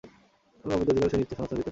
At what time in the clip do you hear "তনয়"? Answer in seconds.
1.61-1.69